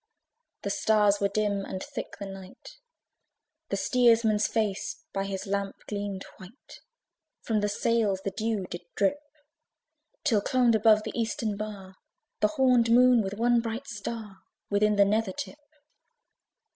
The 0.63 0.71
stars 0.71 1.19
were 1.19 1.27
dim, 1.29 1.63
and 1.63 1.83
thick 1.83 2.17
the 2.17 2.25
night, 2.25 2.79
The 3.69 3.77
steersman's 3.77 4.47
face 4.47 5.03
by 5.13 5.25
his 5.25 5.45
lamp 5.45 5.75
gleamed 5.85 6.23
white; 6.37 6.79
From 7.43 7.59
the 7.59 7.69
sails 7.69 8.21
the 8.21 8.31
dew 8.31 8.65
did 8.65 8.81
drip 8.95 9.21
Till 10.23 10.41
clombe 10.41 10.73
above 10.73 11.03
the 11.03 11.13
eastern 11.13 11.55
bar 11.55 11.97
The 12.39 12.47
horned 12.57 12.89
Moon, 12.89 13.21
with 13.21 13.35
one 13.35 13.59
bright 13.61 13.85
star 13.85 14.39
Within 14.71 14.95
the 14.95 15.05
nether 15.05 15.33
tip. 15.33 15.59